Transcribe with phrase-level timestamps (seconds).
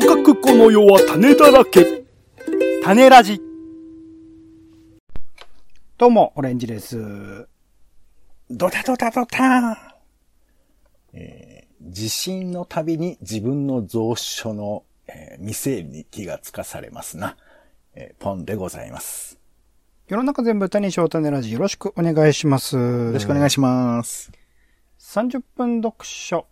[0.00, 2.04] とかくこの世は種だらけ。
[2.84, 3.40] 種ラジ。
[5.96, 7.48] どうも、オレンジです。
[8.48, 9.96] ドタドタドタ
[11.12, 17.36] えー地震のたびに自分の蔵書の、えー未整理に気がつかされますな。
[17.96, 19.40] えーポンでございます。
[20.06, 22.76] 世の中全部歌にしよう種ラジよろしくお願いします。
[22.76, 24.30] よよろしくお願いします。
[25.00, 26.46] 30分読書。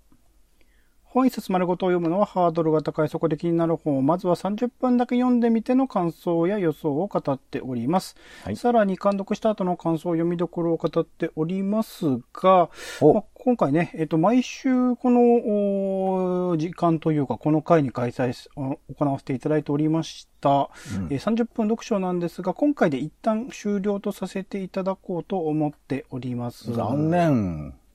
[1.17, 3.09] 本一冊丸ごとを読むのはハードルが高い。
[3.09, 8.17] そこで気になる本をまずは30分だけ読んでみての感想や予想を語っております。
[8.45, 12.69] はいさらに監読した後の感想、読みどころを語っておりますが、
[13.01, 20.69] まあ今回ね、えっ、と、毎週この時間というか、この回に開催、行わせていただいておりました、
[21.09, 26.75] えー30分読書なんですが、今回で一旦終了とさせていただこうと思っております。
[26.75, 27.86] 残念。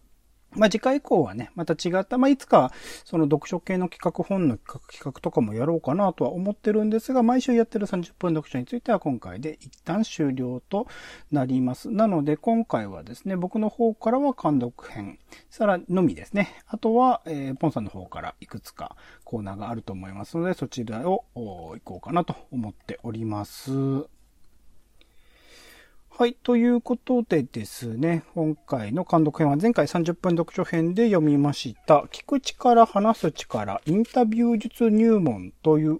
[0.55, 2.71] まあ、次回以降はね、また違った、まあ、いつか、
[3.05, 10.87] その読書系の企画本の企画企画とかもやろうかなとは思ってるんですが、毎週やってる30分読書については今回で一旦終了と
[11.31, 11.89] なります。
[11.89, 16.61] なので、今回はですね、僕の方からは監読編、さらのみですね。
[16.67, 24.20] あとは、えーポンさんの方からいくつかコーナーがあると思いますので、そちらを行こうかなと思っております。
[26.13, 26.35] はい。
[26.43, 35.99] ということでですね、今回の監督編は前回30分読書編で読みました、聞く力、話す力、インタビュー術入門という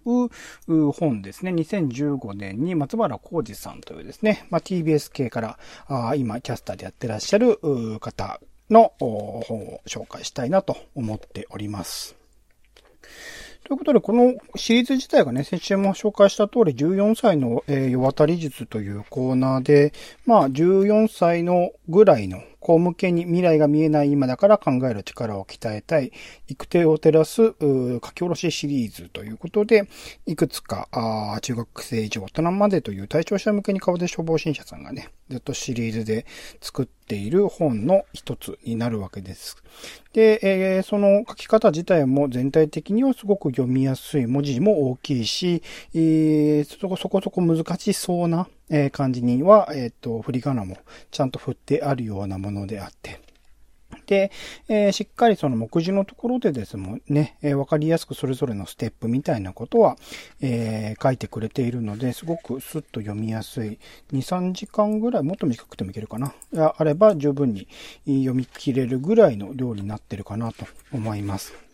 [0.92, 1.52] 本ですね。
[1.52, 7.58] 2015年に松原浩二さんというですね、まあ、TBS 系からあ今キャスターでやってらっしゃる
[8.00, 12.16] 方の本を紹介したいなと思っております。
[13.72, 19.94] ということで、このシリーズ自体がね、先週も紹介した通り、14歳の、えー世渡り術というコーナーで、
[20.26, 26.12] まあ、14歳のぐらいの子向けに未来が見えない今だから考える力を鍛えたい、
[26.48, 29.90] 育成を照らす、書き下ろしシリーズということで、
[30.28, 36.26] いくつか、あ中学生以上大人までという対象者向けに顔で消防新社さんがね、ずっとシリーズで
[36.62, 39.58] 作っている本の一つになるわけです。
[40.14, 45.64] で、えーその書き方自体も全体的にはすごく読みやすい、文字も大きいし、
[45.96, 50.78] えーそこそこ難しそうな、えー感じには、えっ、と、振り仮名も
[51.12, 53.20] ちゃんと振ってあるようなものであって、
[54.08, 54.32] で、
[54.70, 56.78] えーしっかりその目次のところでです
[57.08, 59.98] ね、えーわかりやすくそれぞれのステップみたいなことは、
[60.42, 63.78] えー書いてくれているので、すごくスッと読みやすい。
[64.14, 66.34] 2、3時間ぐらい、もっと短くてもいけるかな。
[66.54, 67.68] があれば十分に
[68.06, 71.71] 読み切れるぐらいの量になってるかなと思います。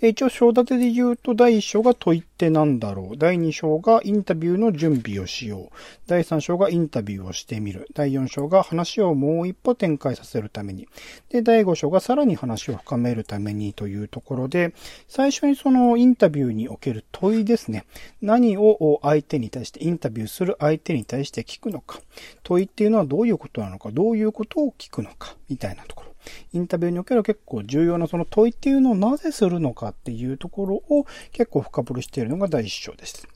[0.00, 3.16] で、一応章立てで言うと、第1章が問いってなんだろう。
[3.16, 5.76] 第2章がインタビューの準備をしよう。
[6.08, 7.86] 第3章がインタビューをしてみる。
[7.94, 10.88] 第4章が話をもう一歩展開させるために。
[11.30, 14.74] で、第5章がさらに話を深めるためにというところで、
[15.08, 17.86] 最初にそのインタビューにおける問いですね。
[18.20, 22.00] 何を相手に対して、インタビューする相手に対して聞くのか。
[22.42, 26.03] 問いっていうのはどういうことなのか、どういうことを聞くのか、みたいなところ。
[26.52, 33.26] インタビューにおける結構重要なその問いっていうのをなぜするのかっていうところを結構深掘りしているのが第一章です。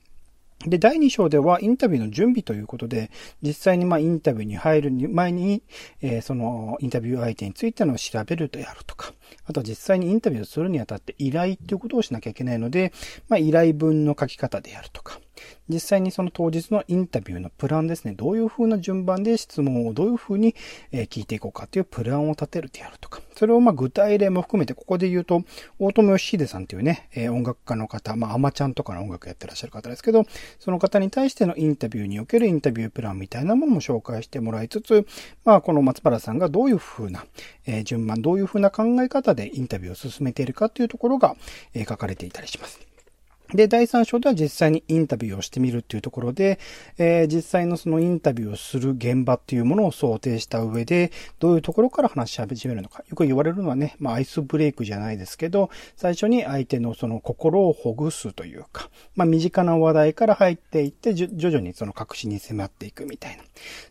[0.66, 3.12] で、第2章ではインタビューの準備ということで、
[3.42, 5.62] 実際にまあインタビューに入る前に、
[6.00, 9.12] えーそのインタビュー相手についての調べるであるとか、
[9.44, 12.92] あとは実際にインタビューをするにあたって依頼っていうことをしなきゃいけないので、
[13.28, 15.20] まあ依頼文の書き方であるとか、
[15.68, 20.54] 実際にその当日のインタビューのプランですね、どういう風な順番で質問をどういう風に
[20.92, 25.42] 聞いていこうかというプランを立てるであるとか、それをまあ具体例も含めて、ここで言うと、
[25.78, 30.24] 大友義秀さんというね、音楽家の方、まあアマちゃんとかの音楽やってらっしゃる方ですけど、
[30.58, 35.06] その方に対してのインタビューにおけるインタビュープランみたいなものも紹介してもらいつつ、
[35.44, 37.26] まあこの松原さんがどういう風な、
[37.84, 41.36] 順番、どういう風な考え方でインタビューを進めているかというところが、
[41.76, 42.87] 書かれていたりします。
[43.54, 46.58] で、第3章では実際にインタビューをしてみるっていうところで、
[46.98, 53.02] えー実際のそのインタビューをする現場っていうものを想定した上で、どういうところから話し始めるのか。
[53.08, 63.42] よく言われるのはね、まあアイスブレイクじゃないですけど、最初に相手のその心をほぐすというか、まあ身近な話題から入っていって、徐々にその確信に迫っていくみたいな。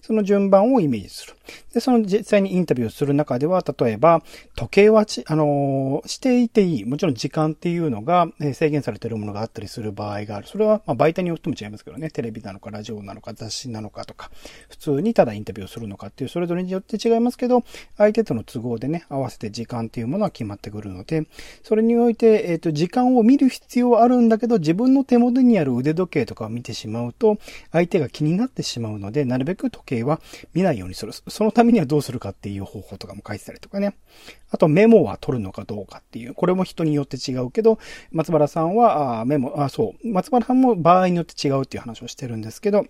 [0.02, 1.34] その順番をイメージする。
[1.74, 4.22] で、その実際にインタビューをする中では、例えば、
[4.56, 6.86] 時計はち、あのーしていていい。
[6.86, 10.48] もちろん時間っていうのが制限されているものがったりする場合がある。
[10.48, 12.10] それは、ま、媒体によっても違いますけどね。
[12.10, 14.32] テレビなのか、ラジオなのか、雑誌なのかとか、
[14.70, 17.64] 普通にただインタビューをするのかっていう、それぞれによって違いますけど、
[17.98, 21.28] 相手との都合でね、合わせて時間っていうものは決まってくるので、
[21.64, 27.38] それにおいて、えっ、と、時間を見る必要はあるんだけど、自分の手元にある腕時計とかを見てしまうと、
[27.72, 30.22] 相手が気になってしまうので、なるべく時計は
[30.54, 31.14] 見ないようにする。
[31.14, 33.96] そのためにはどうするかっていう方法とかも書いてたりとかね。
[34.50, 37.80] あとメモは取るのかどうかっていう、これも人によって違うけど、
[38.12, 42.86] 松原さんはあメモ、あ、そう、松原さんも場合によって違うっていう話をしてるんですけど、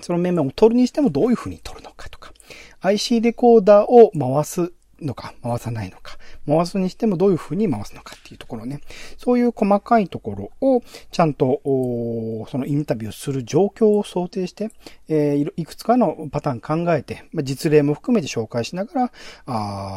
[0.00, 2.32] そのメモを取るにしてもどういうふうに取るのかとか、
[2.80, 8.80] IC レコーダーを回すのか、回さないのか、回すにしてもどういう風に回すのかっていうところね。
[9.18, 14.70] そういう細かいところを、ちゃんと、そのインタビューする状況を想定して、
[15.08, 19.10] えー、いくつかのパターン考えて、まあ、実例も含めて紹介しなが
[19.46, 19.52] ら、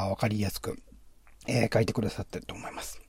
[0.10, 0.78] わかりやすく、
[1.50, 3.02] えー、書いてくださってると思います。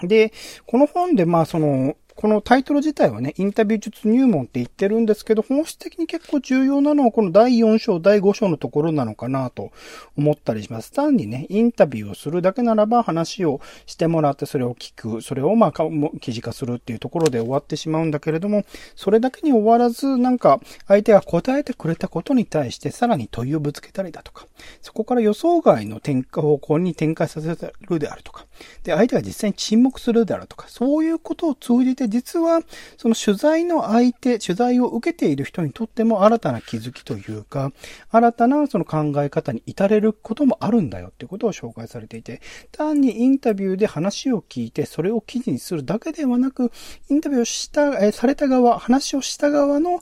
[0.00, 0.32] で、
[0.66, 9.72] この本で、まあ、その、このタイトル自体はね、インタビュー術入門って言ってるんですけど、本質的に結構重要なのはこの第4章、第5章のところなのかなと
[10.16, 10.92] 思ったりします。
[10.92, 18.64] 単にね、インタビューをするだけならば話をしてもらってそれを聞く、それをまあ、記事化するっていうところで終わってしまうんだけれども、
[18.94, 24.46] それだけに終わらず、なんか相手が答えてくれたことに対してさらに問いをぶつけたりだとか、
[24.80, 27.48] そこから予想外の展開方向に展開させ
[27.80, 28.46] るであるとか、
[28.84, 32.60] で、相手が実際に沈黙するであるとか、そういうことを通じて実は、
[32.96, 37.72] その取材の相手、取材を受けている人にとっても新たな気づきというか、
[38.10, 46.72] 新たなその考え方に至れることもあるんだよっていうことを紹介されていて、単にインタビューで話を聞いて、それを記事にするだけではなく、
[47.08, 50.00] インタビューをした、えされた側、話をした側の、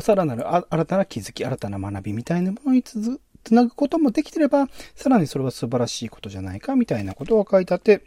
[0.00, 3.20] さらなる新たな気づき、新たな学びみたいなものにつ
[3.54, 8.02] なぐこともできてれば、さらにそれは素晴らしいことじゃないか、みたいなことを書いてあって、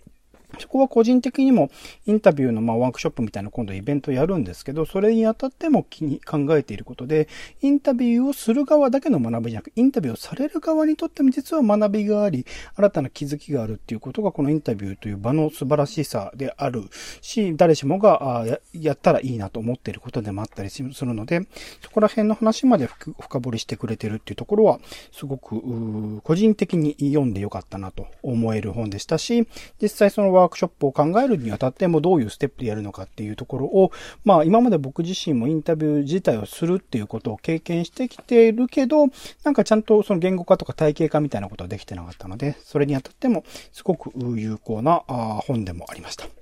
[0.60, 1.70] そこは個人的にも
[2.06, 7.28] インタビューのまあワークショップみたいな今度イベントやるんですけど、それにあたっても気に考えていることで、
[7.62, 12.46] インタビューをする側だけの学びじゃなく、インタビューをされる側にとっても実は学びがあり、
[12.76, 16.84] 新たな気づきがあるっていうことがこのインタビューという場の素晴らしさである
[17.22, 21.48] し、誰しもがやったらいいなと思っていることでもあったりするので、
[21.82, 24.80] そこら辺の話まで深掘りしてくれてるっていうところは、
[25.12, 29.48] すごく個人的に読んでよかったなと思える本でしたし、
[29.82, 33.92] 実際そのワワークショップを考えるにあたってもどういうステップでやるのかっていうところを、
[34.24, 39.08] まあ今まで僕自身もインタビュー自体をするっていうことを経験してきているけど、
[39.44, 45.04] なんかちゃんとその言語化とか体系化みたいなことはできてなかったので、それにあたってもすごく有効な
[45.48, 46.41] 本でもありました。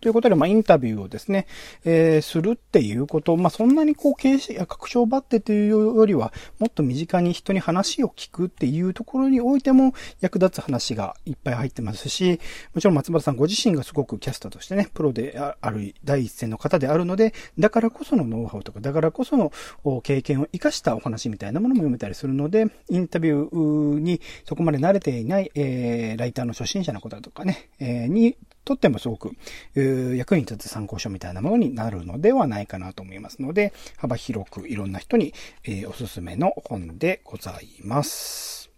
[0.00, 1.46] ということで、まあ、インタビューをですね、
[1.84, 12.40] えー、するっていうこと、まあ、そんなにこう、形式や確証ばってというよりは、もっと身近に人に話を聞くっていうところにおいても役立つ話がいっぱい入ってますし、
[12.74, 19.52] もちろん松原さんご自身がすごくキャスターとしてね、プロである第一線の方であるので、だからこそのノウハウとか、だからこその
[20.02, 28.36] 経験を活かしたお話みたいなものも読めたりするので、インタビューにそこまで慣れていない、えー、ライターの初心者の方とかね、えー、に
[28.70, 29.32] とってもすごく、
[30.14, 35.34] 役に立つ参考書みたいなものになるのではないかなと思いますので、幅広くいろんな人に、
[35.64, 38.70] えー、おすすめの本でございます。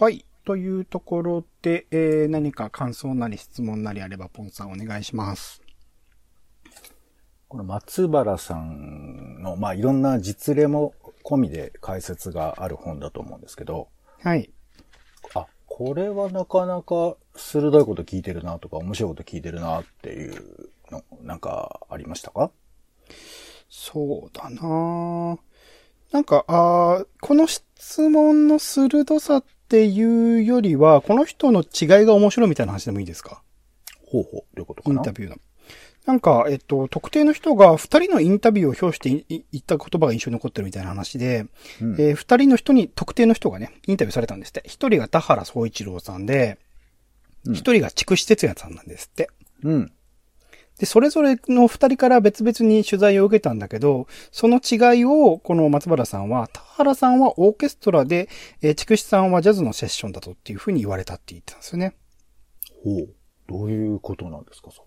[0.00, 0.24] はい。
[0.44, 5.62] というところで、えー、何か感想なり質問なりあれば、ポンさんお願いします。
[7.46, 10.92] この松原さんの、まあ、いろんな実例も
[11.22, 13.86] 込みで解説がある本だと思うんですけど。
[14.24, 14.50] はい。
[15.78, 22.50] これはなかなか鋭いこと聞いてるなとか、面白いこと聞いてるなっていうの、なんかありましたか？
[23.70, 25.38] そうだな。
[26.12, 33.42] なんか、あこの質問の鋭さっていうよりは、この人の違いが面白いみたいな話でもいいですか？
[34.06, 34.96] ほうほう、どういうことかな？
[34.96, 35.36] インタビューの。
[36.06, 41.44] なんか、えっと、特定の人が二人のインタビューを表して言った言葉が印象に残ってるみたいな話で、
[41.82, 44.62] うん、えー、二人の人に、特定の人がね、インタビューされたんですって。
[44.64, 46.58] 一人が田原総一郎さんで、
[47.52, 49.28] 一、うん、人が筑紫哲也さんなんですって。
[49.62, 49.92] うん。
[50.78, 58.28] で、それぞれの二人から別々に取材を受けたんだけど、その違いを、この松原さんは、田原さんはオーケストラで、
[58.62, 61.96] えー、筑紫さんはジャズのセッションだとっていうふうに言われたって言ってたんですよね。
[62.84, 63.08] ほう。
[63.48, 64.84] どういうことなんですか、そ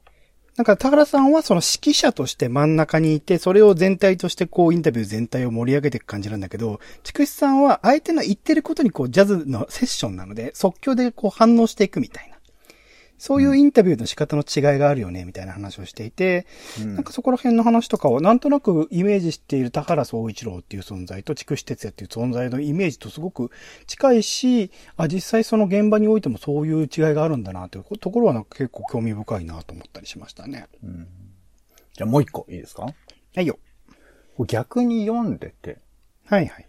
[0.57, 12.30] なんか、田原さんはその指揮者として真ん中にいて、それを全体としてこうインタビュー全体を盛り上げていく感じなんだけど、筑紫さんは相手の言ってることにこうジャズのセッションなので、即興でこう反応していくみたいな。
[13.21, 16.47] そういうインタビューの仕方の違いがあるよね、みたいな話をしていて、
[16.81, 23.51] うん、なんかそこら辺の話とかをなんとなくイメージしている田原総一郎っていう存在と筑紫哲也っていう存在のイメージとすごく
[23.85, 30.67] 近いし、あ、実際その現場においてもそういう違いがあるんだなというところはなんか結構興味深いなと思ったりしましたね。
[30.83, 31.07] うん、
[31.93, 32.83] じゃあもう一個いいですか？
[32.83, 32.93] は
[33.35, 33.59] いよ。
[34.47, 35.77] 逆に読んでて。
[36.25, 36.67] はいはい。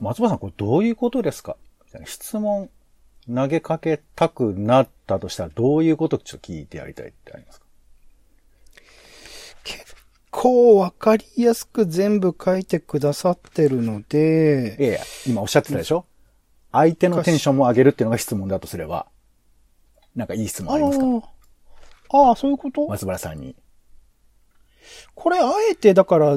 [0.00, 1.56] 松葉さん、これどういうことですか？
[2.04, 2.68] 質問
[3.32, 7.66] 投げかけたくなったとしたら、どういうことちょっと聞いてやりたいってありますか？
[9.64, 9.96] 結
[10.30, 14.76] 構わかりやすく全部書いてくださってるので。
[14.78, 16.04] いや今おっしゃってたでしょ？
[16.72, 19.06] 相手のテンションも上げるっていうのが質問だとすれば、
[20.16, 21.04] なんかいい質問ありますか？
[22.10, 22.86] ああ、そういうこと？
[22.88, 23.56] 松原さんに。
[25.14, 26.36] これ、あえて、だから、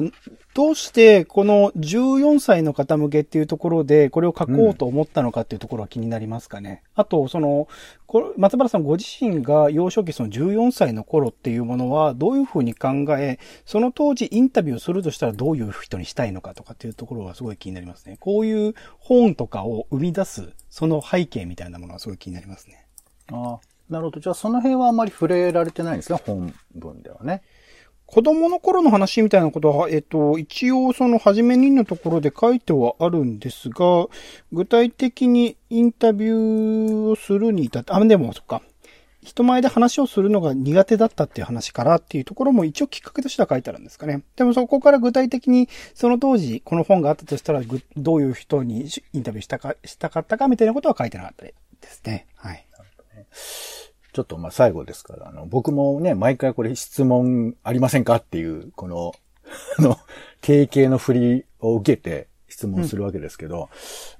[0.54, 6.82] どうして、この14歳の方向けっていうところで、これを書こうと思ったのかっていうところは気になりますかね？
[6.94, 7.68] あと、その、
[8.36, 18.16] 松原さんご自身が幼少期その14歳の頃っていうものは、どういうふうに考え、その当時インタビューするとしたらどういう人にしたいのかとかっていうところがすごい気になりますね。
[18.18, 22.86] こういう本とかを生み出す、その背景みたいなものがすごい気になりますね。
[23.30, 24.20] ああ、なるほど。
[24.20, 27.42] じゃあその辺はあまり触れられてないんですね、本文ではね。
[28.08, 34.06] 子供の頃の話みたいなことは、えっと、一応その初めにのところで書いてはあるんですが、
[34.50, 38.62] 具体的にインタビューをするに至って、あ、でもそっか。
[39.22, 44.22] 人前で話をするのが苦手だったっていう話からっていうところも一応きっかけとしては書いてあるんですかね。
[44.36, 47.60] でもそこから具体的にその当時この本があったとしたら
[47.96, 52.26] どういう人にインタビューしたか、したかったかみたいなことは書いてなかったですね。
[52.36, 52.64] はい。
[54.18, 59.12] ちょっとまあ最後ですから、あの、僕もね、毎回これ質問ありませんかっていう、この、
[59.78, 59.96] あの、
[60.40, 63.70] 定型の振りを受けて質問するわけですけど、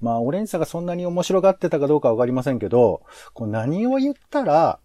[0.01, 3.03] まあ、オレンジさんがそんなに面白がってたかどうかわかりませんけど、
[3.35, 4.79] こう何を言ったら、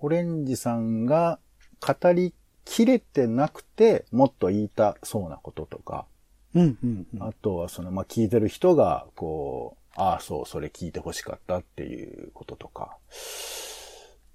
[0.00, 1.40] オレンジさんが
[1.80, 2.32] 語り
[2.64, 6.06] きれてなくて、もっと言いたそうなこととか、
[6.54, 7.22] うん、うん、うん。
[7.24, 12.96] あとはその、まあ、聞いてる人が、こう、ああ、そう、それ聞いて欲しかったっていうこととか。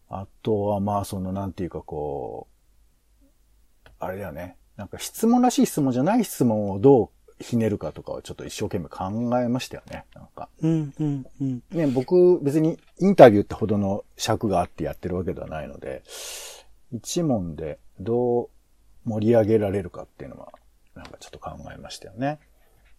[0.09, 3.25] あとは、まあ、その、なんていうか、こう、
[3.99, 4.57] あれだよね。
[4.75, 10.05] なんか質問らしい質問じゃない質問をどうひねるかとかをちょっと一生懸命考えましたよね。
[10.15, 10.49] なんか。
[10.61, 11.63] うん、うん、うん。
[11.71, 16.03] ね、僕、別にインタビューってほどの尺があってやってるわけではないので、
[16.91, 18.49] 一問でどう
[19.05, 20.51] 盛り上げられるかっていうのは、
[20.95, 22.39] なんかちょっと考えましたよね。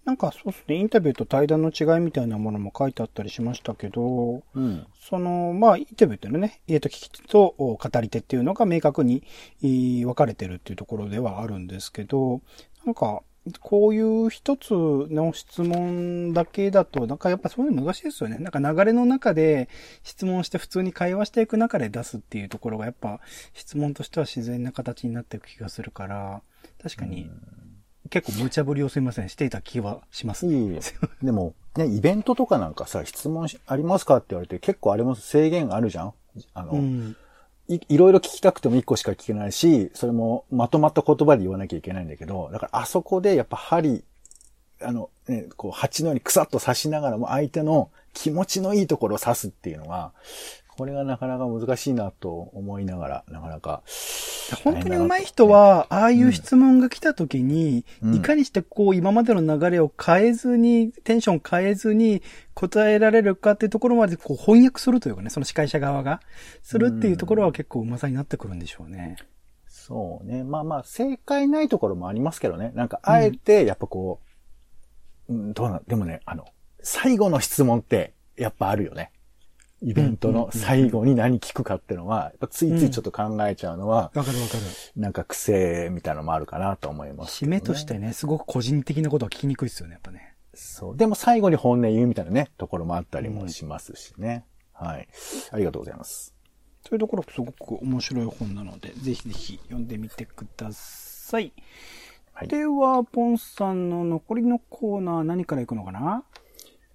[0.04, 4.86] なんかそうですね、インタビューと対談の違いみたいなものも書いてあったりしましたけど、うん。
[4.98, 9.22] その、まあ、インタビューっていうのはね、えと聞き手とお語り手っていうのが明確に
[9.62, 12.40] えー分かれてるっていうところではあるんですけど、
[12.84, 13.22] なんか、
[13.60, 18.38] こういう一つの質問だけだと、なんかやっぱそういうの難しいですよね。
[18.38, 19.68] なんか流れの中で
[20.02, 23.20] 質問して普通に会話していく中で出すっていうところがやっぱ
[23.54, 26.42] 質問としては自然な形になっていく気がするから、
[26.82, 27.30] 確かに
[28.10, 30.80] 結構無茶ぶりをすいません、していた気はしますね。
[31.22, 36.12] でも、ね、イベントとかなんかさ、質問しありますかって言われて結構あれも制限あるじゃん？
[36.54, 37.16] あの、うん。
[37.68, 44.02] い、いろいろ聞きたくても一個しか聞けないし、それもまとまった言葉で言わなきゃいけないんだけど、だからあそこでやっぱ針、
[44.82, 50.12] あの、ね、こう、蜂のようにくさっと刺しながらも相手の気持ちのいいところを刺すっていうのが、
[50.80, 53.82] これがなかなか難しいなと思いながら、なかなか。
[54.64, 62.22] 本当に上手い人は、ああいう質問が来た時に、うんいかにしてこう今までの流れを変えずに、テンション変えずに
[62.54, 66.22] 答えられるかっていうところまでこう翻訳するというかね、その司会者側が、
[66.62, 69.16] するっていうところは結構うまさになってくるんでしょうね。
[69.68, 70.44] そうね。
[70.44, 72.72] まあまあ、正解ないところもありますけどね。
[72.74, 74.22] なんか、あえて、やっぱこ
[75.28, 76.46] う、うん、どうなん、でもね、あの、
[76.82, 79.12] 最後の質問って、やっぱあるよね。
[79.82, 84.62] イベントの最後に何聞くかっていうのは、ついついちょっと考えちゃうのは、わかるわかる。
[84.96, 90.34] なんか癖みたいなのもあるかなと思いますね、締めとしてね、すごく個人的なことは聞きにくいですよね、やっぱね。
[90.54, 90.96] そう。
[90.96, 94.44] でも最後に本音言うみたいなね、ところもあったりもしますしね。
[94.72, 95.08] はい。
[95.52, 96.34] ありがとうございます。
[96.82, 101.52] そういうところすごく面白い本なので、ぜひぜひ読んでみてください。
[102.32, 106.24] はいでは、ポンさんの残りのコーナー何から行くのかな？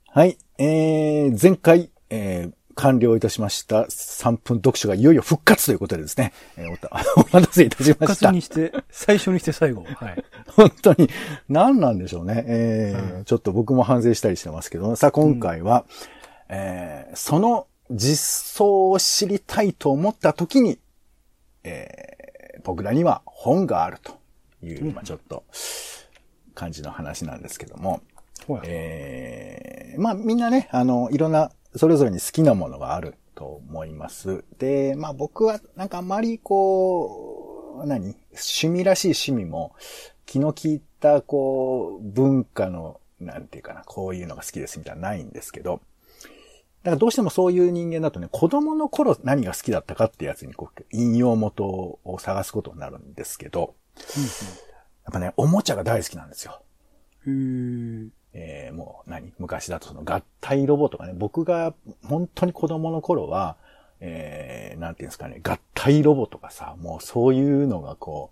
[0.08, 0.40] はい。
[0.58, 8.26] えー、前回、えー、完了いたしました3分読書がいよいよ復活ということでですね、えーおた お待たせいたしま復した。
[8.28, 9.84] 活にして、最初にして最後。
[9.84, 10.24] はい。
[10.56, 11.10] 本当に、
[11.50, 12.44] 何なんでしょうね。
[12.48, 15.86] えーちょっと僕も反省したりしてますけど、さあ今回は、
[16.50, 20.80] えーその実相を知りたいと思った時に、
[21.64, 24.18] えー僕らには本があると
[24.64, 25.44] いう、まあちょっと、
[26.56, 28.02] 感じの話なんですけども、
[28.64, 34.44] えーまあみんなね、あの、いろんな、それぞれに好きなものがあると思います。
[34.58, 38.16] で、まあ僕はなんかあまりこう、何？
[38.32, 39.76] 趣味らしい趣味も、
[40.26, 45.82] 気の利いたこう、文化の、なんていうかな、こういうのが好きですみたいなのないんですけど、
[46.84, 53.76] だからどうしてもそういう人間だとね、子供の頃何が好きだったかってやつにこう、引用元を探すことになるんですけど、
[55.04, 56.62] やっぱね、おもちゃが大好きなんですよ。
[58.38, 59.34] えーもう何？
[59.40, 61.74] 昔だとその合体ロボとかね、僕が
[62.04, 63.56] 本当に子供の頃は、
[64.02, 68.32] えーなんていうんですかね、合体ロボとかさ、もうそういうのがこ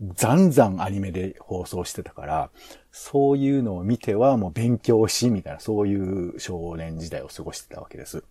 [0.00, 2.50] う、ざんざんアニメで放送してたから、
[2.92, 8.24] そういうのを見てはもう勉強し、みたいな、そういう少年時代を過ごしてたわけです。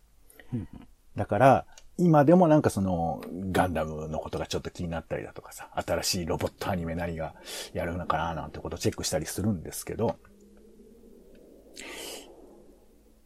[1.16, 1.66] だから、
[1.98, 3.22] 今でもなんかその、
[3.52, 7.36] ガンダムのことがちょっと気になったりだとかさ、新しいロボットアニメ何が
[7.74, 10.16] やるのかななんてことをチェックしたりするんですけど、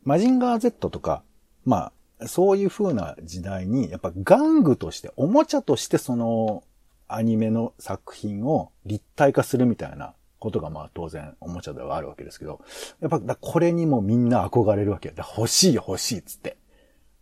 [0.03, 1.24] マジンガー Z とか、
[1.65, 1.91] ま
[2.22, 6.63] あ、そういう風な時代に、やっぱ玩具として、おもちゃとしてその、
[7.07, 12.62] アニメの作品を立体化するみたいなことがまあ当然おもちゃではあるわけですけど、
[13.01, 16.57] やっぱだこれにもみんな憧れるわけだ欲しいよ欲しいっつって。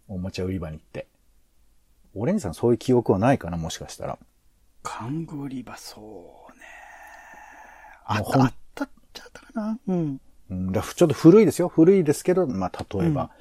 [0.07, 1.07] おもちゃ売り場に行って。
[2.15, 4.17] オレンジさんそういう記憶はないかなもしかしたら。
[4.83, 6.65] 玩具売り場、そうね。
[8.05, 10.21] あったあったっちゃったかなうん。
[10.51, 11.69] うん、だちょっと古いですよ。
[11.69, 13.31] 古いですけど、まあ、例えば、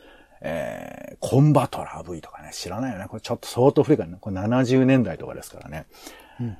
[0.40, 3.06] えー、コンバトラー V とかね、知らないよね。
[3.08, 4.16] これちょっと相当古いからね。
[4.20, 5.86] これ70年代とかですからね。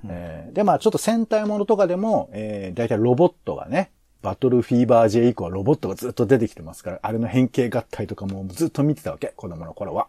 [0.09, 3.93] えーで、まあちょっと戦隊ものとかでも、えー、だいたいロボットがね、
[4.23, 10.09] バトルフィーバー J 以降はロボットがずっと出てきてますから、あれの変形合体とかもずっと見てたわけ、子供の頃は。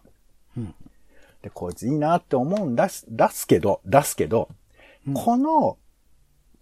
[1.40, 4.48] で、こいついいなって思うんだす、出すけど、出すけど、
[5.14, 5.78] この、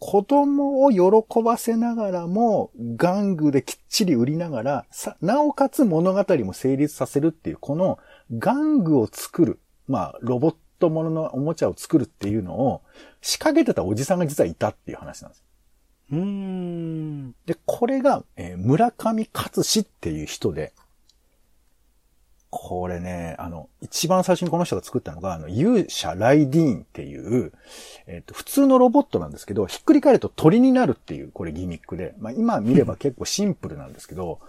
[0.00, 7.98] 子供を喜ばせながらも、玩具できっちり売りながら、さ、なおかつ物語も成立させるっていう、この
[8.32, 12.82] 玩具を作る、まあ、ロボットもののおもちゃを作るっていうのを
[13.20, 15.44] 仕掛けてたおじさんが実はいたっていう話なんですよ。
[16.12, 17.34] うーん。
[17.44, 20.72] で、これが、えー村上勝志っていう人で、
[22.50, 27.52] これね、あの、一番最初にこの人が作ったのが、あの、勇者ライディーンっていう、
[28.08, 34.40] えっ、と、普通のロボットなんですけど、ひっくり返ると鳥になるっていう、これギミックで、まあ今見れば結構シンプルなんですけど、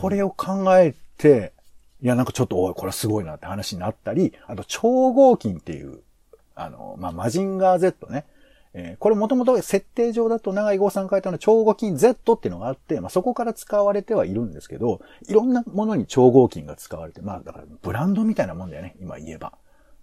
[0.00, 1.52] これを考えて、
[2.02, 6.00] いや、なんかちょっと、おい、これすごいなって話になったり、あと、超合金っていう、
[6.54, 8.24] あの、まあ、マジンガー Z ね。
[8.72, 19.54] えーこれもともと設定上だと長井剛さん書いたの超合金 Z っていうのがあって、まあ、そこから使われてはいるんですけど、いろんなものに超合金が使われて、まあだからブランドみたいなもんだよね、今言えば。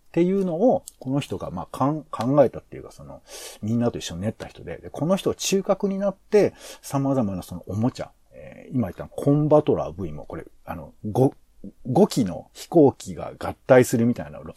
[0.07, 3.21] っていうのを、この人がまあ考えたっていうか、その、
[3.61, 11.33] みんなと一緒に練った人で、でこの人は中核になって、様々なそのおもちゃ、えー今言ったコンバトラー V もこれ、あの、5、
[11.91, 14.53] 5機の飛行機が合体するみたいなロ,、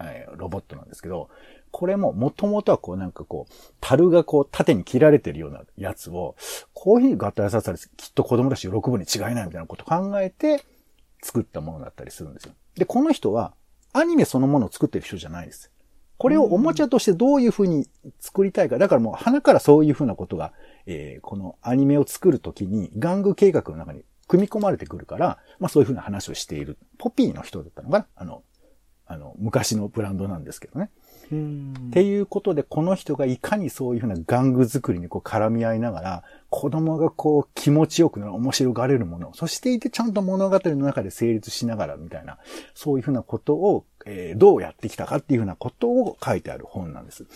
[0.00, 1.28] えーロボットなんですけど、
[1.70, 6.36] これももともとはこうなんかこう、樽がこう縦に切られてるようなやつを、
[6.72, 10.64] こういうふうに合体させたらきっと子供たち喜ぶに違いないみたいなこと考えて
[11.22, 12.52] 作ったものだったりするんですよ。
[12.76, 13.54] で、この人は
[13.92, 15.70] アニメそのものを作ってる人じゃないです。
[16.16, 17.86] これをおもちゃとしてどういうふうに
[18.18, 18.78] 作りたいか。
[18.78, 20.52] だからもう鼻からそういうふうなことが、
[20.86, 26.76] えーこのアニメを作るときに玩具計画の中に組み込まれてくるから、まあそういうふうな話をしている。
[26.98, 28.42] ポピーの人だったのかなあの、
[29.06, 30.90] あの、昔のブランドなんですけどね。
[31.34, 42.38] っていうことで、この人がいかにそういうふうな玩具作りにこう絡み合いながら、子供がこう気持ちよく面白がれるもの、そしていてちゃんと物語の中で成立しながらみたいな、
[42.74, 47.26] そういうふうなことを、えーどうやってきたかっていうふうなことを書いてある本なんです。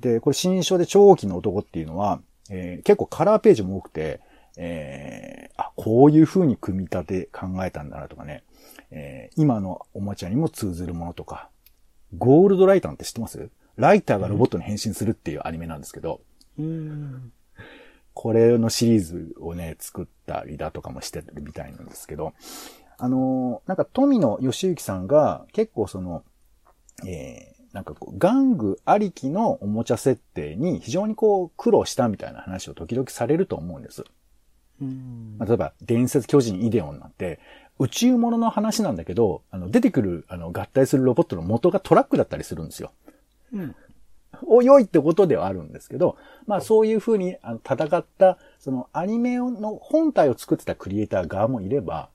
[0.00, 4.20] で、これ新書で超大きな男っていうのは、えー結構カラーページも多くて、
[4.56, 8.42] えーあ、こういうふうに組み立て考えたんだなとかね、
[8.90, 11.50] えー今のおもちゃにも通ずるものとか、
[12.16, 13.50] ゴールドライターって知ってます？
[13.76, 16.20] ライターがロボットに変身するっていうアニメなんですけど、
[16.58, 17.32] うん。
[18.14, 22.32] これのシリーズをね、作ったりだとかもしてるみたいなんですけど、
[22.98, 26.24] あのーなんか富野義行さんが結構その、
[27.06, 34.04] えーなんかこう、玩具ありきのおもちゃ設定に非常にこう苦労したみたいな話を時々されると思うんです。
[34.80, 37.38] うんまあ例えば、伝説巨人イデオンなんて、
[37.78, 42.92] 宇宙物の話なんだけど、あの、出てくる、あの、合体するロボットの元がトラックだったりするんですよ。
[43.52, 43.76] うん。
[44.46, 52.08] お良いってことではあるんですけど、まあそういうふうにあの戦った、そのアニメの本体を作ってたクリエイター側もいれば、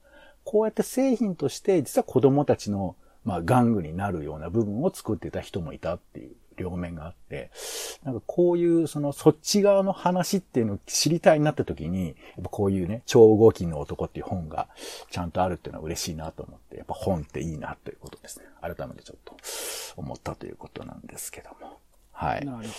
[0.43, 7.51] こうやって製品として実は子供たちの、まあ玩具になるような部分を作ってた人もいたっていう両面があって、
[8.03, 14.67] なんかこういうそのそっち側の話っていうのを知りたいなった時に、やっぱこういうね、超合金の男っていう本が
[15.11, 18.45] ちゃんとあるっていうのは嬉しいなと思って、やっぱ本っていいなということですね。
[18.61, 19.35] 改めてちょっと
[19.97, 21.79] 思ったということなんですけども。
[22.11, 22.45] はい。
[22.45, 22.69] なるほど。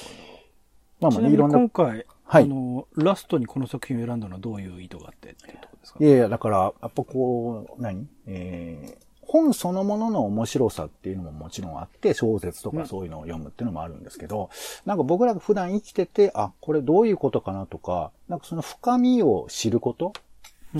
[1.00, 1.58] まあまあいろんな。
[1.58, 5.98] 今回、はいあの、ラストにこの作品を選んだのはどういう意図があってっていうところですか？
[6.00, 8.08] いやいや、だから、やっぱこう、何？
[8.26, 14.50] えー、本そのものの面白さっていうのももちろんあって、小説とかそういうのを読むっていうのもあるんですけど、
[14.87, 20.12] なんか僕らが普段生きてて、あ、これどういうことかなとか、なんかその深みを知ること、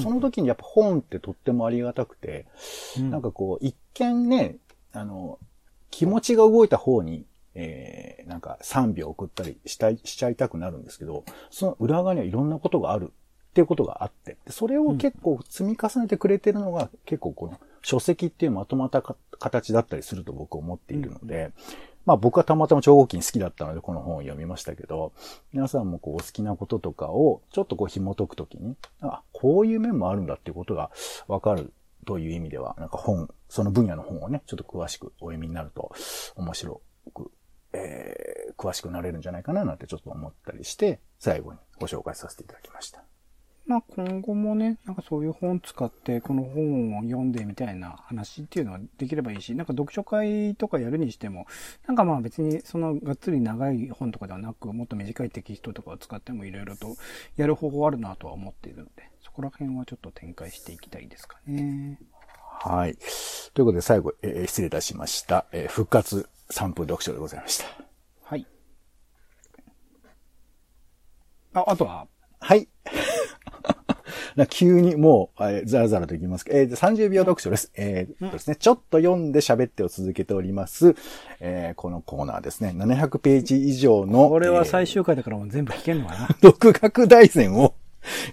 [0.01, 2.47] その時にやっぱ本ってとってもありがたくて、
[2.99, 3.11] うん。
[3.11, 4.57] なんかこう、一見ね、
[4.93, 5.39] あの、
[5.91, 13.13] 気持ちが動いた方に、えーー、なんか賛美を送ったりしたい、しちゃいたくなるんですけど、その裏側にはいろんなことがある
[13.55, 19.01] っていうことがあって、それを結構積み重ねてくれてるのが、結構この書籍っていうまとまった
[19.39, 21.53] 形だったりすると僕は思っているので、
[22.05, 25.13] まあ僕はたまたま超合金好きだったのでこの本を読みましたけど、
[25.53, 30.91] 皆さんもこうお好きなこととかをちょっとこう紐解くときに、あ、こういう面もあるんだっていうことが
[31.29, 31.73] わかる
[32.07, 35.95] という意味では、なんか本、その分野の本をね、ちょっと詳しくお読みになると
[36.35, 36.83] 面白
[37.15, 37.31] く、
[37.73, 43.04] えー、詳しくなれるんじゃないかななんてちょっと思ったりして、最後にご紹介させていただきました。
[43.67, 51.47] まあ今後もね、なんかそういう本使ってこの本を読んでみたいな話っていうのはできればいいし、なんか読書会とかやるにしても、
[51.87, 56.97] なんかまあ別にそのがっつり長い本とかではなく、もっと短いテキストとかを使ってもいろいろと
[57.37, 61.99] やる方法あるなとは思っているので、そこら辺はちょっと展開していきたいですかね。
[62.61, 62.97] はい。
[63.55, 65.47] ということで最後、えー、失礼いたしました。
[65.53, 67.67] えー、復活3分読書でございました。
[68.23, 68.47] はい。
[71.55, 72.07] あ、あとは
[72.45, 72.69] はい。
[74.37, 77.73] な急にもう、えー、ザラザラといきますけど、えー、30秒読書です。
[77.75, 80.95] えー、ですね、ちょっと読んで喋ってを続けております。
[81.41, 84.29] えー、このコーナーですね、700ページ以上の。
[84.29, 87.73] これは最終回だからもう全部聞けんのかな、 独学大全を、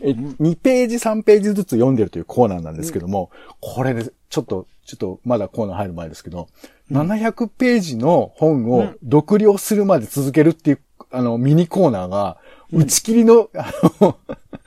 [0.02, 6.50] え2ページ、3ページずつ読んでるというコーナーなんですけども、これで、ちょっと、ちょっと、まだコーナー入る前ですけど、
[6.92, 10.80] 700ページの本を読了するまで続けるっていう、
[11.12, 12.38] あの、ミニコーナーが、
[12.72, 14.18] 打ち切りの、あの、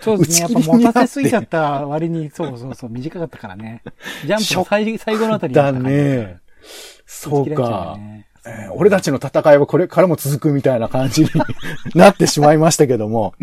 [0.00, 0.54] そうですね。
[0.54, 3.82] やっぱ持たせすぎちゃった割に、そうそうそう、短かったからね。
[4.24, 6.40] ジャンプの最最後のあたりだね。
[7.06, 7.98] そうか。
[8.46, 11.30] えー、俺たちの戦いはこれからも続くみたいな感じに
[11.94, 13.34] なってしまいましたけども。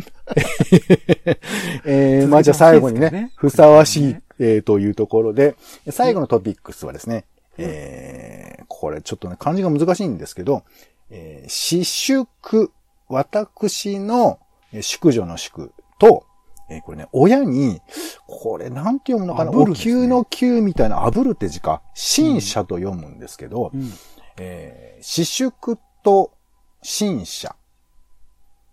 [1.85, 5.55] えー、 まあじゃあ最後にね、ふさわしい、えー、というところで、
[5.89, 7.25] 最後のトピックスはですね、
[7.57, 10.63] えー、これちょっとね、漢字が難しいんですけど、
[11.09, 12.71] えー、私祝、
[13.09, 14.39] 私の
[14.79, 16.25] 宿女の宿と、
[16.69, 17.81] えー、これね、親に、
[18.27, 23.91] これなんて読むのかな、ね、お灸の灸みたいな、あぶるって字か、新社と読むんですけど、うん、
[24.37, 26.31] えー、私祝と
[26.81, 27.55] 新社。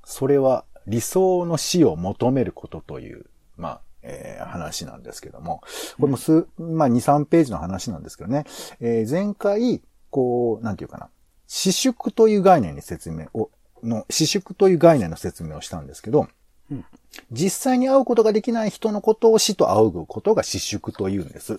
[0.05, 5.63] それは理想の死を求めることという、まあ、えー、話なんですけども、
[6.01, 8.45] これも数、まあ、2、3ページの話なんですけどね、
[8.81, 11.11] えー、前回、こう、なんていうかな、
[11.47, 13.51] 私祝という概念に説明を、
[13.83, 16.29] の、私祝という概念の説明をしたんですけど、
[16.71, 16.85] うん、
[17.31, 21.59] 実際に会うことができない人のことを死と仰ぐことが死祝と言うんです。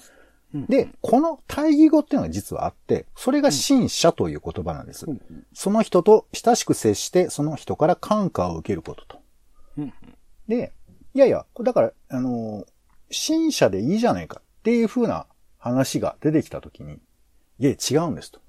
[0.54, 5.06] で、この対義語っていうのが実はあって、それが親者という言葉なんです。
[5.54, 9.20] その人と親しく接して、その人から感化を受けることと。
[10.48, 10.74] で、
[11.14, 12.66] いやいや、だから、あの、
[13.12, 15.28] 親者でいいじゃないかっていう風な
[15.60, 17.00] 話が出てきたときに、
[17.60, 18.40] いえ、違うんですと。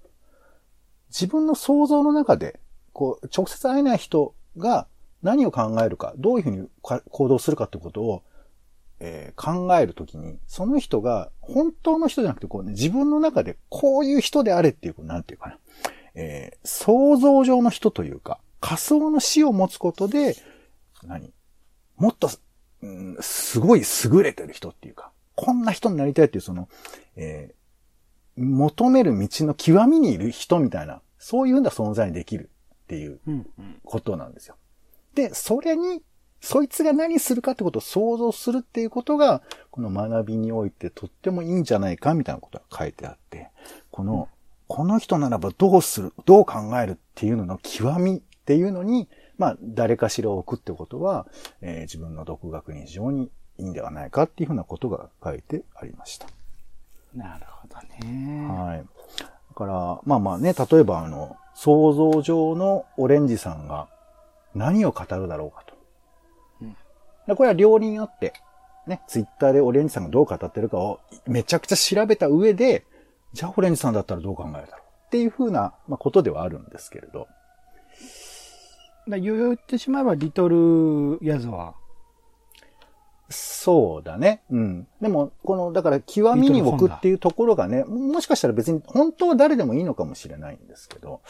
[1.11, 2.61] 自分の想像の中で、
[2.93, 4.87] こう、直接会えない人が
[5.23, 8.23] 何を考えるか、どういうふうに行動するかってことを、
[9.01, 15.59] えー、考えるときに、その人が本当の人じゃなくて、こうね、自分の中でこういう人であれっていう、なんていうかな、
[16.15, 20.37] えー、想像上の人というか、仮想の死を持つことで、
[21.03, 21.33] 何？
[21.97, 22.31] もっと、
[22.83, 26.69] うん、すごい優れてる人っていうか、こんな人になりたいっていうその、
[27.17, 32.51] えー、求める道の極みにいる人みたいな、そういうような存在にできる。
[32.91, 33.21] っていう
[33.85, 34.57] ことなんですよ。
[35.15, 36.03] で、それに、
[36.41, 43.51] そいつが何するかってことを想像するっていうことが、この学びにおいてとってもいいんじゃないかみたいなことが書いてあって、
[43.93, 44.29] この、
[44.67, 51.29] この人ならばどうする、どう考えるっていうのの極みっていうのに、まあ、誰かしらを置くってことは、
[51.61, 56.27] えー、自分の独学に非常にいいんではないかっていうふうなことが書いてありました。
[57.15, 58.47] なるほどね。
[58.49, 58.85] はい。
[59.19, 63.87] だから、まあまあね、例えばあの、想像上のオレンジさんが
[64.55, 65.75] 何を語るだろうかと。
[66.63, 68.33] うん、これは両輪あって、
[68.87, 72.87] ね、ツイッターでオレンジさんがどう語ってるかをめちゃくちゃ調べた上で、
[73.35, 77.29] じゃあオレンジさんだったらどう考えるだろうっていうふうな、まあ、ことではあるんですけれど。
[79.07, 81.75] だ言ってしまえばリトルヤズは。
[83.31, 84.43] そうだね。
[84.51, 84.87] うん。
[85.01, 91.21] でも、この、だから極みに置くっていうところがね、もしかしたら別に本当は誰でもいいのかもしれないんですけど、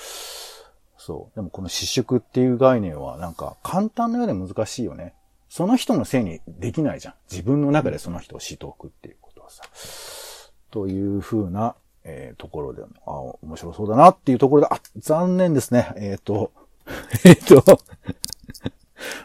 [0.97, 1.35] そう。
[1.35, 5.15] でもこの私祝っていう概念はなんか簡単なようで難しいよね。
[5.49, 7.15] その人のせいにできないじゃん。
[7.31, 9.63] 自分の中でその人を知っておくっていうことはさ。
[10.71, 13.11] というふうな、えー、ところで、あ、
[13.43, 15.93] 面白そうだなっていうところで、あ、残念ですね。
[15.97, 16.53] えっ、ー、と、
[17.25, 17.79] えっ、ー、と、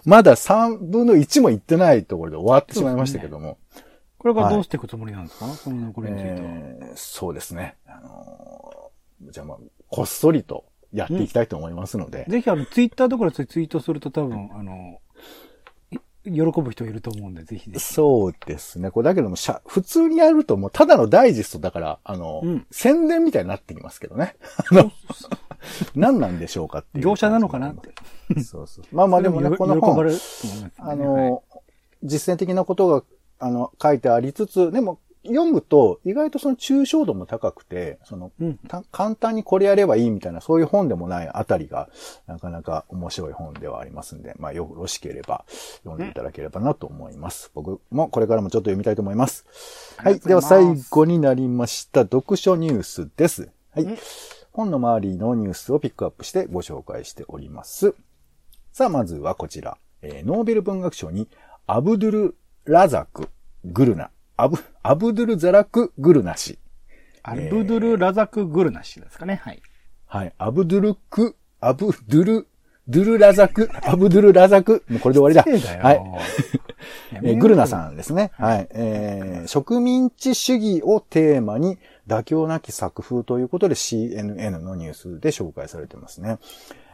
[0.05, 3.47] まだ3分の1もいってないところで終わってしまいましたけども。
[3.47, 3.57] ね、
[4.17, 6.95] これからどうしていくつもりなんですか、はい、この残りについては、えー。
[6.95, 7.75] そうですね。
[7.87, 9.57] あのー、じゃあまあ、
[9.89, 12.25] こっそりとやっていきたいと思いますので。
[12.29, 15.04] ぜひあの、ツイッターとかでツイートすると多分、あの、い
[16.25, 17.83] 喜ぶ人いると思うんで、ぜひぜひ。
[17.83, 18.91] そうですね。
[18.91, 24.35] これだけども、しゃ、普通にやるともうただのダイジェストだから、あの、うん宣伝みたいになってきますけどね。
[24.71, 24.91] あの、
[25.95, 27.03] 何なんでしょうかっていう。
[27.03, 27.89] 業者なのかなって。
[28.43, 28.85] そうそう。
[28.91, 30.13] まあまあでもね、この本ね、
[30.77, 31.43] あの、
[32.03, 33.03] 実践的なことが、
[33.39, 41.89] あの、書いてありつつ、でも、読むと、意外とその抽象度も高くて、その、うんた簡単にこれやればいいみたいな、そういう本でもないあたりが、
[42.27, 45.45] なかなか面白い本ではありますんで、まあ、よろしければ、
[45.83, 47.51] 読んでいただければなと思います。
[47.53, 49.45] 僕もこれからもちょっと読みたいと思います。
[49.97, 50.19] はい。
[50.19, 53.49] では最後になりました、読書ニュースです。
[53.71, 53.87] はい。
[54.51, 57.93] 本の周りのニュースをピックアップしてご紹介しております。
[58.71, 59.77] さあ、まずはこちら。
[60.01, 61.27] えーノーベル文学賞に、
[61.67, 62.35] アブドゥル・
[62.65, 63.29] ラザク・
[63.65, 64.11] グルナ。
[64.37, 66.59] アブ、アブドゥル・ザラク・グルナ氏。
[67.23, 69.35] アブドゥル・ラザク・グルナ氏ですかね。
[69.43, 69.61] はい。
[70.07, 70.33] はい。
[70.37, 72.47] アブドゥルク、アブドゥル、
[72.87, 74.83] ドゥルラザク、アブドゥルラザク。
[74.89, 75.67] もうこれで終わりだ。
[75.67, 75.83] だよ。
[75.83, 76.01] はい。
[77.13, 78.31] えーグルナさんですね。
[78.35, 78.67] はい。
[78.71, 86.37] えー植民地主義をテーマに妥協なき作風ということで CNN のニュースで紹介されてますね。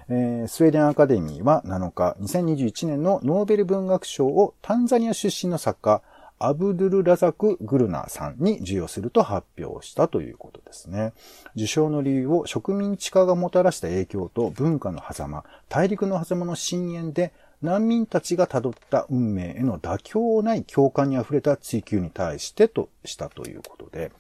[0.10, 6.02] えースウェーデンアカデミーは7日、2021年のノーベル文学賞をタンザニア出身の作家、
[6.46, 11.14] アブドゥル・ラザク・グルナーさんに授与すると発表したということですね。
[11.56, 24.12] 受賞の理由を植民地化がもたらした影響と文化の狭間、大陸の狭間の深淵で難民たちが辿った運命への妥協ない共感に溢れた追求に対してとしたということで、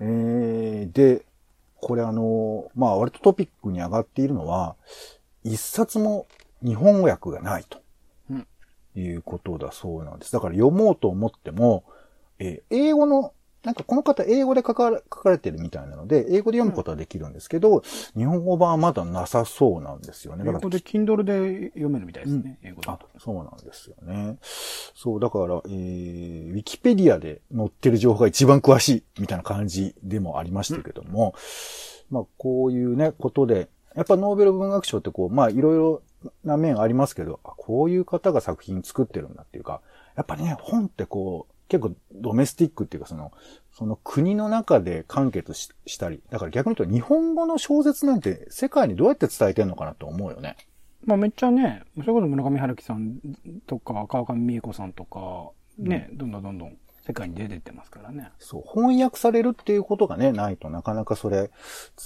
[0.00, 1.24] えー、で、
[1.76, 4.74] これあの、まあ割とトピックに上がっているのは、
[5.44, 6.26] 一冊も
[6.64, 7.83] 日本語訳がないと。
[8.96, 10.32] うんいうことだそうなんです。
[10.32, 11.84] だから読もうと思っても、
[12.38, 17.82] えー英語の、なんかこの方英語で書かれ書かれてるみたいなので、英語で読むことはできるんですけど、
[18.14, 20.44] 日本語版はまだなさそうなんですよね。
[20.44, 22.58] だから英語で Kindle で読めるみたいですね。
[22.62, 24.36] 英語だあと。、そうなんですよね。
[24.94, 31.34] そう、だから、えー、ウィキペディアで載ってる情報が一番詳しいみたいな感じでもありましたけども、
[32.10, 36.02] まあ、こういうね、ことで、やっぱノーベル文学賞ってこう、まあ、いろいろ
[36.44, 39.80] な面ありますけど、あこういう方が作品作ってるんだっていうか、
[40.16, 43.32] やっぱね、本ってこう、結構ドメスティックっていうかその、
[43.72, 50.56] その国の中で完結ししたり、だから逆に言うと日本語の小説なんて世界にどうやって伝えてんのかなと思うよね。
[51.04, 53.18] まあめっちゃね、それこそ村上春樹さん
[53.66, 58.30] とか川上美恵子さんとか、ね、どんどんどんどん世界に出てってますからね。
[58.38, 61.50] そう、翻訳されるっていうことがね、ないとなかなかそれ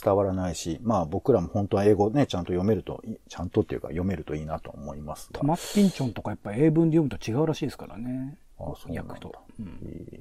[0.03, 5.47] 伝わらないし、まあ僕らも本当は英語ね、ちゃんと読めるとい、ちゃんとっていうか読めるといいなと思いますがト。
[5.47, 8.37] マスピンチョンとかやっぱ英文で読むと違うらしいですからね。
[8.59, 9.35] あそうなんだ訳と。
[9.61, 9.79] うん
[10.13, 10.21] え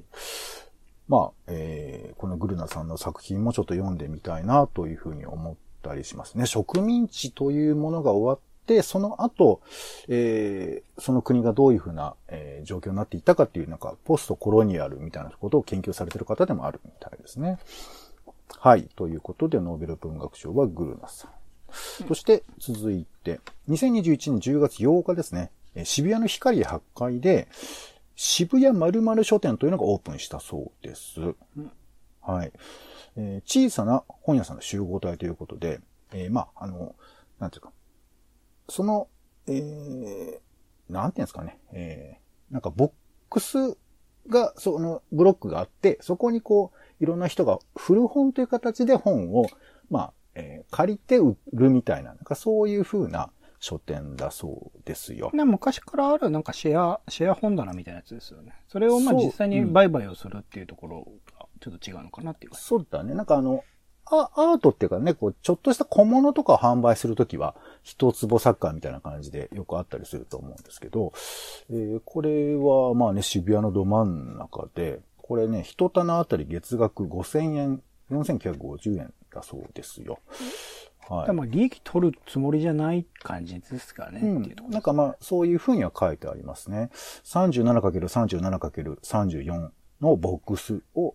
[1.08, 6.46] まあ、えーこのグルナさんの作品もちょっと読んでみたいなというふうに思ったりしますね。
[6.46, 8.38] 植民地というものが終わ
[8.82, 9.60] その後、
[10.08, 17.58] えーその国がどういうふうな、えー状況になっていったかっていう、なんか、ポストコロニアルみたいなことを研究されている方でもあるみたいですね。
[18.58, 18.88] はい。
[18.96, 21.30] ということで、ノーベル文学賞はグルナさん。
[22.08, 27.48] そして、続いて、2021年10月8日ですね、えー渋谷の光8階で、
[28.16, 31.20] 渋谷〇〇書店というのがオープンしたそうです。
[32.20, 32.52] はい。
[33.16, 35.80] えー小さな本屋さんの集合体ということで、
[36.12, 36.94] えーまあ、あの、
[37.38, 37.70] なんていうか、
[38.68, 39.08] その、
[39.46, 40.38] えー
[40.92, 42.90] なんていうんですかね、えーなんかボッ
[43.28, 43.76] クス
[44.28, 49.46] が、そのブロックがあって、そこにこう、いろんな人が古本という形で本を、
[49.90, 55.30] まあ、えー借りて売るみたいな、なんかそういう風な書店だそうですよ。
[55.34, 58.54] ね昔からあるなんかシェア、シェア本棚みたいなやつですよね。
[58.68, 62.64] それをまあそう実際に売買をするっていうところがちょっと違うのかなっていう感じ。
[62.64, 63.14] そうだね。
[63.14, 63.64] なんかあの、
[64.10, 71.12] アアートっていうかね、こう、ちょっとした小物とかを販売するときは、一坪サッカーみたいな感じでよくあったりすると思うんですけど、
[71.70, 80.18] えーこれはまあね、渋谷のど真ん中で、これね、一棚あたり月額5000円、4950円だそうですよ。
[81.08, 81.32] はいで。
[81.32, 84.72] も利益取るつもりじゃない感じですからね、うんっていうところ。
[84.72, 86.90] なんかまあ、そういう風には書いてありますね。
[87.24, 91.14] 37×37×34 のボックスを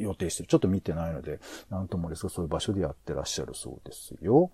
[0.00, 0.48] 予定してる。
[0.48, 4.50] ちょっと見てないので、なんともですが、そういう場所でやってらっしゃるそうですよ。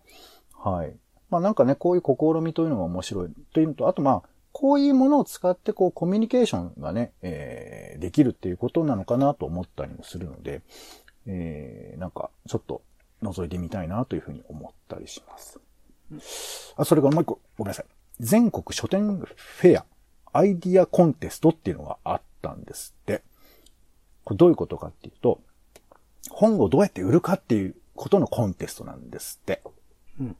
[0.54, 0.96] はい。
[1.30, 3.30] まあなんかね、こういう試みというのが面白い。
[3.52, 10.62] というのと、あとまあ、こういうものを使ってこうコミュニケーションがね、えーできるっていうことなのかなと思ったりもするので、
[11.26, 12.82] えーなんかちょっと
[13.22, 15.60] 覗いてみたいなというふうに思ったりします。
[16.76, 17.86] あ、それからもう一個、ごめんなさい。
[18.20, 19.84] 全国書店フェア、
[20.32, 23.22] アイディアコンテストっていうのがあったんですって。
[24.26, 25.40] これどういうことかっていうと、
[26.30, 29.62] 本をどうやって売るかっていうことのコンテストなんですって。
[30.20, 30.36] うん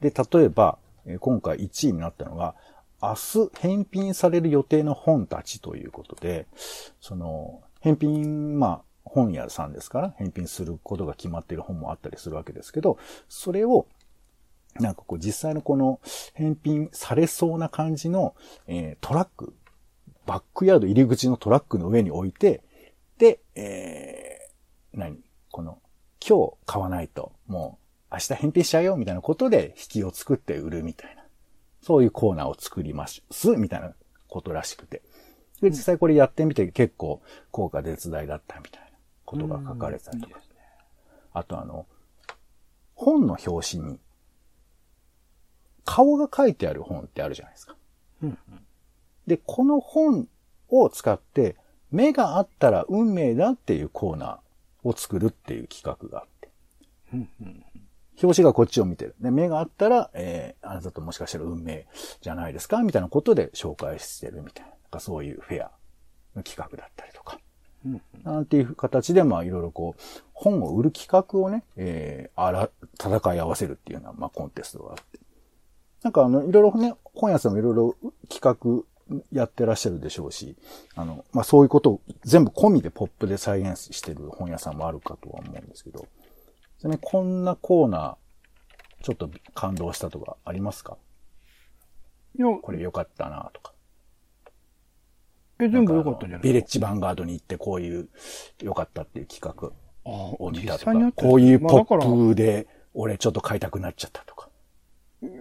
[0.00, 2.54] で、例えば、えー今回1位になったのが、
[3.00, 6.46] 明日返品される予定の本たちということで、
[7.00, 12.98] その、返品、まあ、本屋さんですから、返品することが決まっている本もあったりするわけですけど、
[13.28, 13.86] それを、
[14.80, 16.00] なんかこう実際のこの
[16.34, 18.34] 返品されそうな感じの、
[18.66, 19.54] えートラック、
[20.26, 22.63] バックヤード入り口のトラックの上に置いて、
[23.18, 25.18] で、えー、何？
[25.50, 25.78] この、
[26.26, 27.78] 今日買わないと、も
[28.10, 31.22] う明日返品しちゃうよ、みたいなことで引きを作って売るみたいな。
[31.80, 33.22] そういうコーナーを作ります、
[33.56, 33.92] みたいな
[34.28, 35.02] ことらしくて。
[35.60, 38.88] で、実際これやってみて結構効果絶大だったみたいな
[39.24, 40.40] ことが書かれてたりとか。
[41.32, 41.86] あとあの、
[42.94, 44.00] 本の表紙に、
[45.84, 47.76] 顔が書いてある本ってあるじゃないですか。
[48.22, 48.38] うん
[49.26, 50.28] で、この本
[50.68, 51.56] を使って、
[51.94, 56.48] 目があったら運命だっていうコーナーを作るっていう企画があって。
[58.20, 59.14] 表紙がこっちを見てる。
[59.20, 61.86] で、目があったら、えー、あなたともしかしたら運命
[62.20, 64.70] じゃないですかみたいなことで紹介してるみたいな。
[64.70, 65.70] なんかそういうフェア
[66.34, 67.38] の企画だったりとか。
[68.24, 70.02] なんていう形で、まあ、いろいろこう、
[70.32, 75.20] 本を売る企画をね、えー、あら、戦い合わせるっていうような、まあ、コンテストがあって。
[76.02, 77.96] なんかあの、いろいろね、本屋さんもいろいろ
[78.28, 78.84] 企画
[79.32, 80.56] やってらっしゃるでしょうし、
[80.94, 86.06] あの、まあ、そういうことを全部込みでポップで再現してる本屋さんもあるかとは思うんですけど、
[86.78, 90.96] それね、こんなコーナー、ちょっと感動したとかありますか？
[92.62, 93.74] これ良かったなとか。
[95.60, 98.08] え、全部良かったんじゃないビレッジヴァンガードに行ってこういう
[98.62, 99.68] 良かったっていう企画
[100.06, 104.33] あを見たとかこういうポップで俺ちょっと買いたくなっちゃったとか。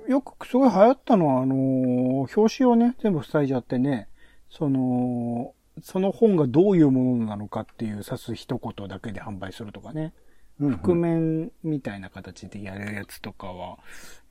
[0.07, 4.07] よくすごい流行ったのは、あのー表紙をね、全部塞いじゃってね、
[4.49, 10.13] その、その本がどういうものなのかっていう指す一言だけで販売するとかね。
[10.59, 13.79] 覆面みたいな形でやれるやつとかは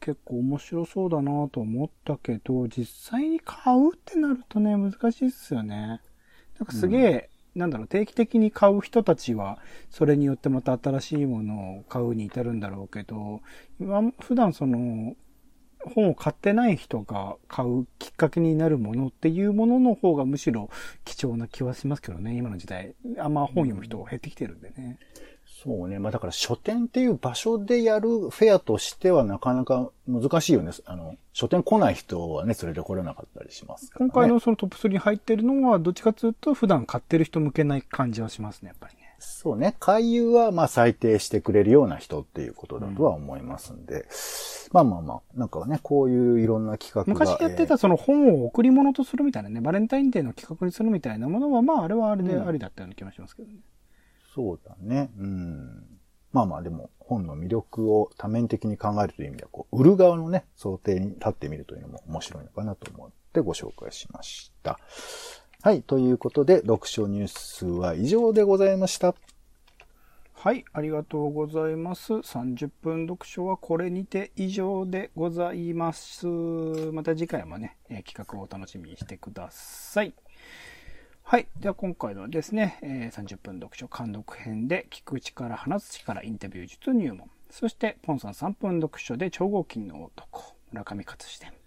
[0.01, 6.01] 結構面白そうだなと思ったけど、実際に買うってなるとね、難しいっすよね。
[6.59, 9.59] なんかすげえ、なんだろう、定期的に買う人たちは、
[9.91, 13.41] それによってまた新しいものを買うに至るんだろうけど、
[13.81, 15.15] 今、普段その、
[15.95, 20.71] 本を買ってない人が買うきっかけになるものっていうものの方がむしろ
[21.05, 22.95] 貴重な気はしますけどね、今の時代。
[23.19, 24.99] あんま本読む人減ってきてるんでね。
[25.65, 25.99] そうね。
[25.99, 30.73] まあだから書店っていう場所でやるフェアとしてはなかなか難しいよね。
[30.87, 34.11] あの、書店来ない人はね、それで来れなかったりしますから、ね。
[34.13, 39.02] 今回のそのトップ3に入ってるのは、どっちかというと普段買ってる人向けない感じはしますね、やっぱりね。
[39.25, 39.77] そうね。
[39.79, 44.07] 回遊は、まあ、最低してくれるような人っていうことだとは思いますんで。
[44.73, 47.13] まあまあまあ、なんかね、こういういろんな企画が。
[47.13, 53.59] 昔やってたその本を贈り物とするみたいなね、バレンタインデーの企画にするみたいなものは、まああれはあれでありだったような気がしますけどね。
[54.35, 55.11] そうだね。
[55.19, 55.99] うん。
[56.33, 64.79] まあまあでも、本の魅力を多面的に考えるという意味では、こう、売る側のね、想定に立ってみるというのも面白いのかなと思ってご紹介しました。
[65.65, 65.83] はい。
[65.83, 69.15] ということで、読書ニュースは以上でございました。
[70.35, 72.15] はい、ありがとうございます。
[72.15, 76.27] 30分読書はこれにて以上でございます。
[76.27, 80.13] また次回もね、えー企画をお楽しみにしてください。
[81.23, 81.47] はい。
[81.61, 87.31] では今回のですね、えー30分読書監読編で聞く力、話す力、インタビュー術入門。
[87.51, 91.62] そして、ポンさん3分読書で超合金の男、村上勝志伝。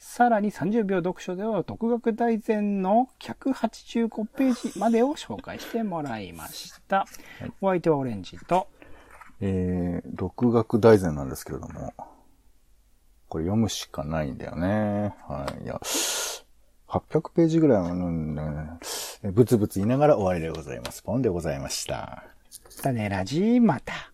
[0.00, 7.06] さらに30秒読書では独学大全の185ページまでを紹介してもらいました。
[7.60, 8.66] お相手はオレンジと、
[9.42, 11.92] えー、独学大全なんですけれども、
[13.28, 15.14] これ読むしかないんだよね。
[15.28, 15.64] はい。
[15.64, 15.78] いや、
[16.88, 21.02] 800ページぐらいは、うん、うんブツブツ言いながら終わりでございます。
[21.02, 22.24] ポンでございました。
[22.82, 24.09] 種ラジまた。